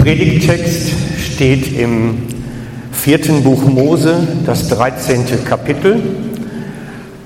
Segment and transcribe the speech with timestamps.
[0.00, 2.22] Predigttext steht im
[2.90, 5.44] vierten Buch Mose, das 13.
[5.44, 6.00] Kapitel.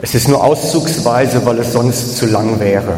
[0.02, 2.96] Es ist nur auszugsweise, weil es sonst zu lang wäre.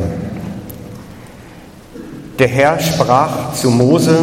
[2.38, 4.16] Der Herr sprach zu Mose,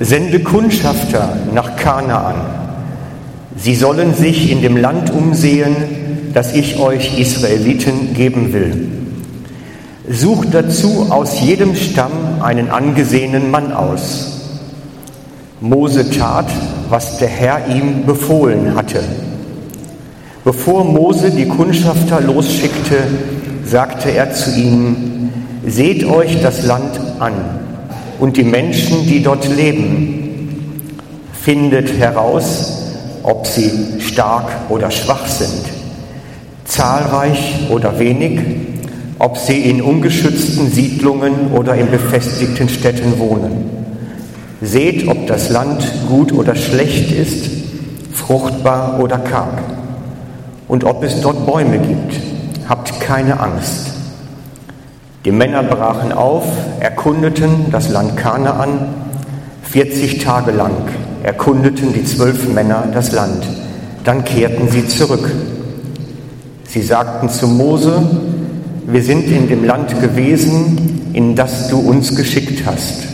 [0.00, 2.34] sende Kundschafter nach Kanaan.
[3.56, 5.76] Sie sollen sich in dem Land umsehen,
[6.34, 8.88] das ich euch Israeliten geben will.
[10.10, 14.41] Sucht dazu aus jedem Stamm einen angesehenen Mann aus
[15.62, 16.46] Mose tat,
[16.88, 18.98] was der Herr ihm befohlen hatte.
[20.44, 22.96] Bevor Mose die Kundschafter losschickte,
[23.64, 25.32] sagte er zu ihnen,
[25.64, 27.34] seht euch das Land an
[28.18, 30.90] und die Menschen, die dort leben.
[31.32, 32.82] Findet heraus,
[33.22, 35.62] ob sie stark oder schwach sind,
[36.64, 38.40] zahlreich oder wenig,
[39.20, 43.81] ob sie in ungeschützten Siedlungen oder in befestigten Städten wohnen.
[44.62, 47.50] Seht, ob das Land gut oder schlecht ist,
[48.12, 49.60] fruchtbar oder karg.
[50.68, 52.20] Und ob es dort Bäume gibt.
[52.68, 53.88] Habt keine Angst.
[55.24, 56.44] Die Männer brachen auf,
[56.78, 58.88] erkundeten das Land Kanaan
[59.64, 60.76] 40 Tage lang,
[61.22, 63.44] erkundeten die zwölf Männer das Land.
[64.04, 65.30] Dann kehrten sie zurück.
[66.64, 68.02] Sie sagten zu Mose,
[68.86, 73.11] wir sind in dem Land gewesen, in das du uns geschickt hast.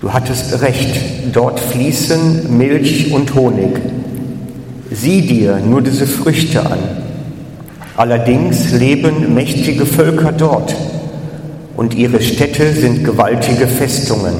[0.00, 0.98] Du hattest recht,
[1.30, 3.78] dort fließen Milch und Honig.
[4.90, 6.78] Sieh dir nur diese Früchte an.
[7.98, 10.74] Allerdings leben mächtige Völker dort
[11.76, 14.32] und ihre Städte sind gewaltige Festungen.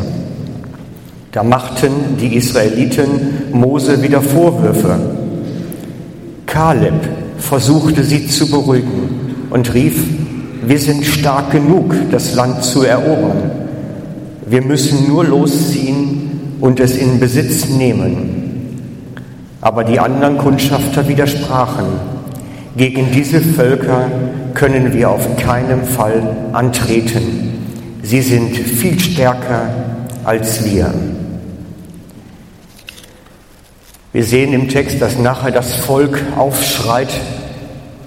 [1.33, 3.11] Da machten die Israeliten
[3.53, 4.99] Mose wieder Vorwürfe.
[6.47, 10.03] Kaleb versuchte sie zu beruhigen und rief,
[10.67, 13.60] wir sind stark genug, das Land zu erobern.
[14.51, 19.15] Wir müssen nur losziehen und es in Besitz nehmen.
[19.61, 21.87] Aber die anderen Kundschafter widersprachen.
[22.77, 24.11] Gegen diese Völker
[24.55, 27.61] können wir auf keinen Fall antreten.
[28.03, 29.69] Sie sind viel stärker
[30.25, 30.93] als wir.
[34.13, 37.13] Wir sehen im Text, dass nachher das Volk aufschreit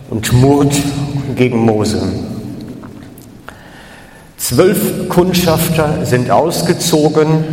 [0.09, 0.75] und murrt
[1.37, 2.32] gegen Mose.
[4.43, 7.45] Zwölf Kundschafter sind ausgezogen,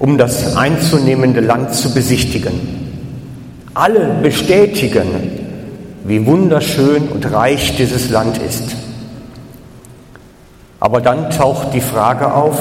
[0.00, 2.54] um das einzunehmende Land zu besichtigen.
[3.72, 5.06] Alle bestätigen,
[6.02, 8.64] wie wunderschön und reich dieses Land ist.
[10.80, 12.58] Aber dann taucht die Frage auf,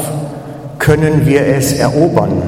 [0.78, 2.44] können wir es erobern?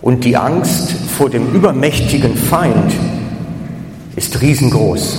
[0.00, 2.94] Und die Angst vor dem übermächtigen Feind
[4.16, 5.18] ist riesengroß.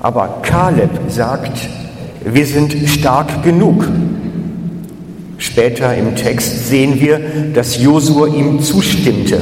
[0.00, 1.68] Aber Kaleb sagt,
[2.24, 3.86] wir sind stark genug.
[5.36, 7.20] Später im Text sehen wir,
[7.52, 9.38] dass Josua ihm zustimmte.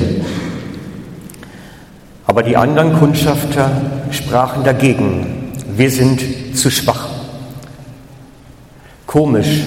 [2.26, 3.70] Aber die anderen Kundschafter
[4.10, 5.52] sprachen dagegen.
[5.76, 7.08] Wir sind zu schwach.
[9.06, 9.64] Komisch,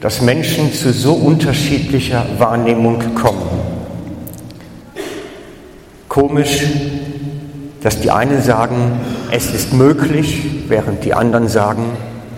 [0.00, 3.42] dass Menschen zu so unterschiedlicher Wahrnehmung kommen.
[6.08, 6.62] Komisch,
[7.82, 9.00] dass die einen sagen,
[9.30, 11.84] es ist möglich, während die anderen sagen,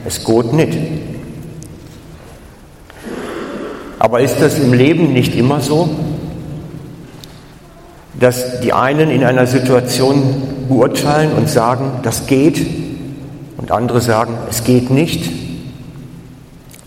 [0.07, 0.79] es geht nicht.
[3.99, 5.89] Aber ist das im Leben nicht immer so,
[8.21, 12.67] dass die einen in einer Situation beurteilen und sagen, das geht,
[13.57, 15.31] und andere sagen, es geht nicht?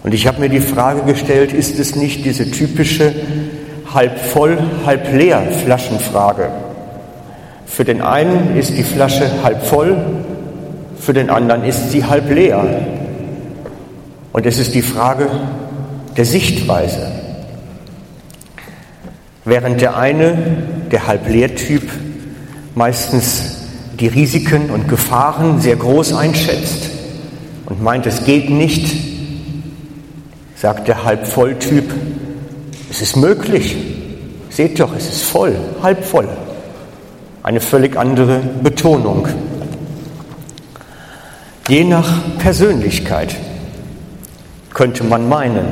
[0.03, 3.13] Und ich habe mir die Frage gestellt, ist es nicht diese typische
[3.93, 6.49] halb voll, halb leer Flaschenfrage?
[7.65, 9.97] Für den einen ist die Flasche halb voll,
[10.99, 12.63] für den anderen ist sie halb leer.
[14.33, 15.29] Und es ist die Frage
[16.15, 17.11] der Sichtweise.
[19.45, 20.37] Während der eine,
[20.91, 21.89] der Halblehrtyp,
[22.75, 23.57] meistens
[23.99, 26.89] die Risiken und Gefahren sehr groß einschätzt
[27.65, 28.95] und meint, es geht nicht,
[30.55, 31.93] sagt der Halbvolltyp,
[32.89, 33.75] es ist möglich.
[34.49, 36.27] Seht doch, es ist voll, halb voll.
[37.43, 39.27] Eine völlig andere Betonung.
[41.69, 43.35] Je nach Persönlichkeit
[44.77, 45.65] könnte man meinen.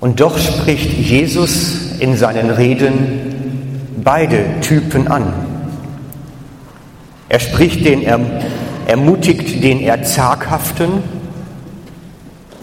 [0.00, 5.32] Und doch spricht Jesus in seinen Reden beide Typen an.
[7.28, 8.18] Er spricht den, er
[8.88, 10.88] ermutigt den Erzaghaften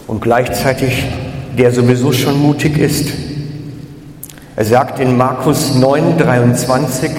[0.06, 1.04] und gleichzeitig
[1.56, 3.12] der sowieso schon mutig ist.
[4.54, 7.10] Er sagt in Markus 9, 23,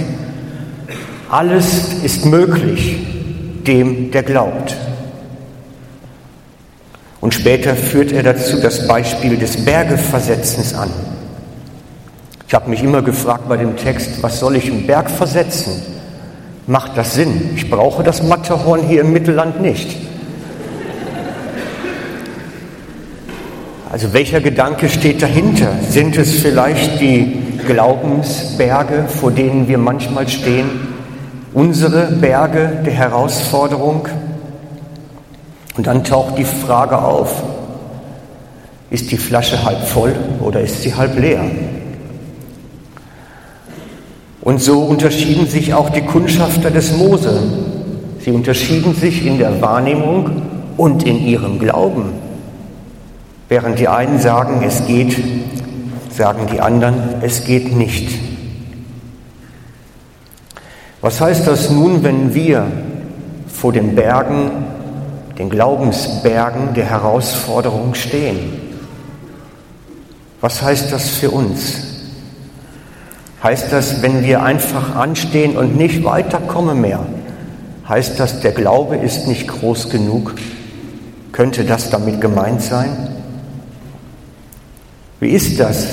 [1.32, 2.98] alles ist möglich
[3.66, 4.76] dem, der glaubt.
[7.20, 10.90] Und später führt er dazu das Beispiel des Bergeversetzens an.
[12.48, 15.82] Ich habe mich immer gefragt bei dem Text, was soll ich im Berg versetzen?
[16.66, 17.52] Macht das Sinn?
[17.56, 19.98] Ich brauche das Matterhorn hier im Mittelland nicht.
[23.90, 25.72] Also welcher Gedanke steht dahinter?
[25.90, 30.70] Sind es vielleicht die Glaubensberge, vor denen wir manchmal stehen?
[31.54, 34.08] Unsere Berge der Herausforderung?
[35.78, 37.44] Und dann taucht die Frage auf,
[38.90, 41.44] ist die Flasche halb voll oder ist sie halb leer?
[44.42, 47.44] Und so unterschieden sich auch die Kundschafter des Mose.
[48.20, 50.42] Sie unterschieden sich in der Wahrnehmung
[50.78, 52.14] und in ihrem Glauben.
[53.50, 55.16] Während die einen sagen, es geht,
[56.10, 58.10] sagen die anderen, es geht nicht.
[61.02, 62.66] Was heißt das nun, wenn wir
[63.48, 64.52] vor den Bergen,
[65.38, 68.54] den Glaubensbergen der Herausforderung stehen?
[70.42, 71.76] Was heißt das für uns?
[73.44, 77.06] Heißt das, wenn wir einfach anstehen und nicht weiterkommen mehr?
[77.88, 80.36] Heißt das, der Glaube ist nicht groß genug?
[81.32, 82.90] Könnte das damit gemeint sein?
[85.20, 85.88] Wie ist das,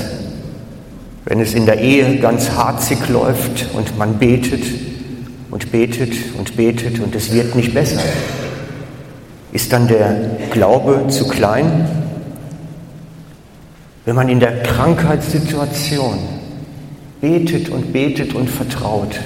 [1.24, 4.64] wenn es in der Ehe ganz harzig läuft und man betet
[5.50, 8.00] und betet und betet und es wird nicht besser?
[9.54, 10.16] Ist dann der
[10.50, 11.88] Glaube zu klein?
[14.04, 16.18] Wenn man in der Krankheitssituation
[17.20, 19.20] betet und betet und vertraut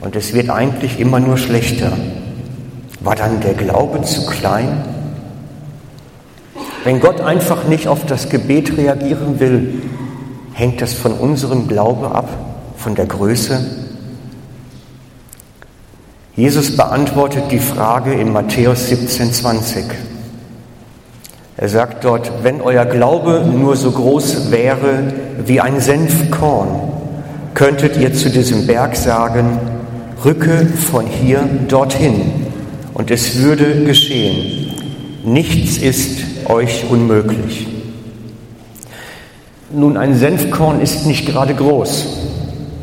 [0.00, 1.92] und es wird eigentlich immer nur schlechter,
[3.00, 4.82] war dann der Glaube zu klein?
[6.82, 9.82] Wenn Gott einfach nicht auf das Gebet reagieren will,
[10.54, 12.30] hängt das von unserem Glaube ab,
[12.78, 13.85] von der Größe.
[16.36, 19.84] Jesus beantwortet die Frage in Matthäus 17, 20.
[21.56, 25.14] Er sagt dort, wenn euer Glaube nur so groß wäre
[25.46, 26.92] wie ein Senfkorn,
[27.54, 29.58] könntet ihr zu diesem Berg sagen,
[30.26, 32.48] rücke von hier dorthin
[32.92, 34.74] und es würde geschehen.
[35.24, 37.66] Nichts ist euch unmöglich.
[39.72, 42.06] Nun, ein Senfkorn ist nicht gerade groß.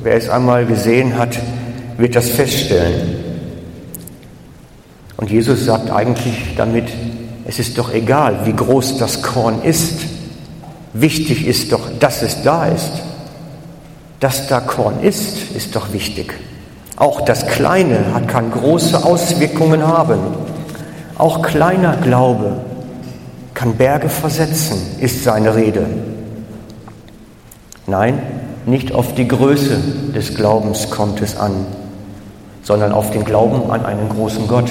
[0.02, 1.38] Wer es einmal gesehen hat,
[2.00, 3.23] wird das feststellen.
[5.24, 6.90] Und Jesus sagt eigentlich damit,
[7.46, 10.02] es ist doch egal, wie groß das Korn ist.
[10.92, 12.92] Wichtig ist doch, dass es da ist.
[14.20, 16.34] Dass da Korn ist, ist doch wichtig.
[16.98, 20.20] Auch das Kleine kann große Auswirkungen haben.
[21.18, 22.58] Auch kleiner Glaube
[23.54, 25.86] kann Berge versetzen, ist seine Rede.
[27.88, 28.22] Nein,
[28.66, 29.78] nicht auf die Größe
[30.14, 31.66] des Glaubens kommt es an,
[32.62, 34.69] sondern auf den Glauben an einen großen Gott.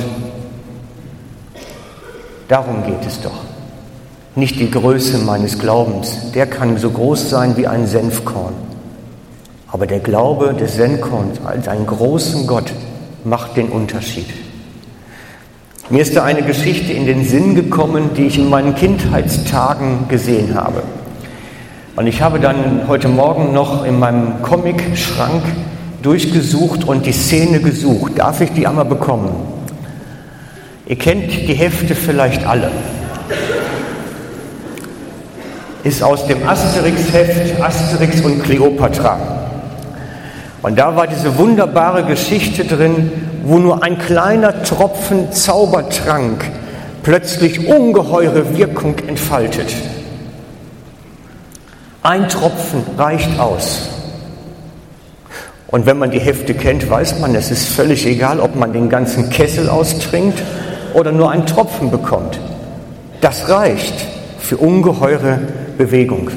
[2.52, 3.46] Darum geht es doch.
[4.36, 8.52] Nicht die Größe meines Glaubens, der kann so groß sein wie ein Senfkorn.
[9.68, 12.70] Aber der Glaube des Senfkorns als einen großen Gott
[13.24, 14.26] macht den Unterschied.
[15.88, 20.54] Mir ist da eine Geschichte in den Sinn gekommen, die ich in meinen Kindheitstagen gesehen
[20.54, 20.82] habe.
[21.96, 25.42] Und ich habe dann heute Morgen noch in meinem Comic-Schrank
[26.02, 28.18] durchgesucht und die Szene gesucht.
[28.18, 29.61] Darf ich die einmal bekommen?
[30.86, 32.70] Ihr kennt die Hefte vielleicht alle.
[35.84, 39.18] Ist aus dem Asterix-Heft Asterix und Cleopatra.
[40.62, 43.10] Und da war diese wunderbare Geschichte drin
[43.44, 46.44] wo nur ein kleiner Tropfen Zaubertrank
[47.02, 49.74] plötzlich ungeheure Wirkung entfaltet.
[52.02, 53.88] Ein Tropfen reicht aus.
[55.68, 58.88] Und wenn man die Hefte kennt, weiß man, es ist völlig egal, ob man den
[58.88, 60.42] ganzen Kessel austrinkt
[60.94, 62.38] oder nur einen Tropfen bekommt.
[63.20, 64.06] Das reicht
[64.38, 65.38] für ungeheure
[65.78, 66.30] Bewegung.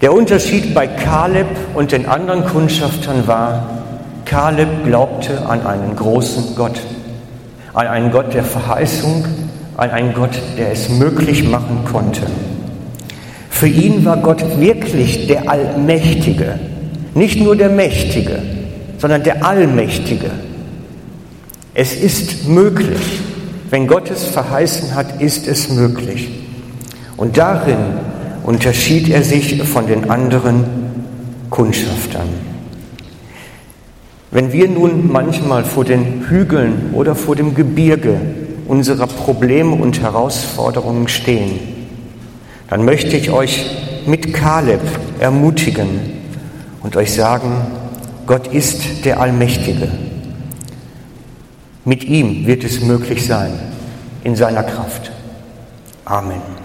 [0.00, 3.70] Der Unterschied bei Kaleb und den anderen Kundschaftern war,
[4.24, 6.78] Kaleb glaubte an einen großen Gott,
[7.72, 9.24] an einen Gott der Verheißung,
[9.76, 12.22] an einen Gott, der es möglich machen konnte.
[13.50, 16.58] Für ihn war Gott wirklich der Allmächtige,
[17.14, 18.42] nicht nur der Mächtige,
[18.98, 20.30] sondern der Allmächtige.
[21.76, 23.20] Es ist möglich.
[23.68, 26.28] Wenn Gott es verheißen hat, ist es möglich.
[27.16, 27.78] Und darin
[28.44, 30.64] unterschied er sich von den anderen
[31.50, 32.28] Kundschaftern.
[34.30, 38.20] Wenn wir nun manchmal vor den Hügeln oder vor dem Gebirge
[38.68, 41.58] unserer Probleme und Herausforderungen stehen,
[42.68, 43.64] dann möchte ich euch
[44.06, 44.80] mit Kaleb
[45.18, 45.88] ermutigen
[46.82, 47.52] und euch sagen,
[48.26, 49.88] Gott ist der Allmächtige.
[51.84, 53.52] Mit ihm wird es möglich sein,
[54.22, 55.12] in seiner Kraft.
[56.06, 56.63] Amen.